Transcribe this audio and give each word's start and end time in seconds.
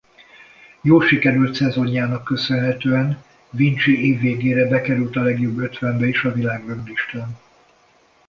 Jól 0.81 1.01
sikerült 1.05 1.53
szezonjának 1.55 2.23
köszönhetően 2.23 3.23
Vinci 3.49 4.07
év 4.11 4.19
végére 4.19 4.67
bekerült 4.67 5.15
a 5.15 5.21
legjobb 5.21 5.57
ötvenbe 5.57 6.07
is 6.07 6.23
a 6.23 6.31
világranglistán. 6.33 7.37